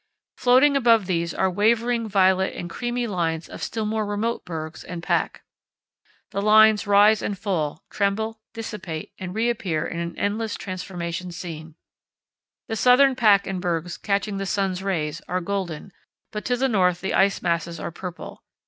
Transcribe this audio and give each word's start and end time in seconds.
Floating 0.35 0.75
above 0.75 1.05
these 1.05 1.31
are 1.31 1.47
wavering 1.47 2.09
violet 2.09 2.55
and 2.55 2.71
creamy 2.71 3.05
lines 3.05 3.47
of 3.47 3.61
still 3.61 3.85
more 3.85 4.03
remote 4.03 4.43
bergs 4.43 4.83
and 4.83 5.03
pack. 5.03 5.43
The 6.31 6.41
lines 6.41 6.87
rise 6.87 7.21
and 7.21 7.37
fall, 7.37 7.83
tremble, 7.91 8.41
dissipate, 8.51 9.11
and 9.19 9.35
reappear 9.35 9.85
in 9.85 9.99
an 9.99 10.17
endless 10.17 10.55
transformation 10.55 11.31
scene. 11.31 11.75
The 12.67 12.75
southern 12.75 13.15
pack 13.15 13.45
and 13.45 13.61
bergs, 13.61 13.95
catching 13.97 14.37
the 14.37 14.47
sun's 14.47 14.81
rays, 14.81 15.21
are 15.27 15.39
golden, 15.39 15.91
but 16.31 16.45
to 16.45 16.57
the 16.57 16.67
north 16.67 16.99
the 17.01 17.13
ice 17.13 17.43
masses 17.43 17.79
are 17.79 17.91
purple. 17.91 18.41